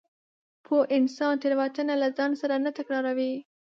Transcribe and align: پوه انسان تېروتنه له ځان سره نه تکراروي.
پوه 0.65 0.81
انسان 0.97 1.33
تېروتنه 1.41 1.93
له 2.01 2.07
ځان 2.17 2.31
سره 2.41 2.55
نه 2.65 2.71
تکراروي. 2.77 3.33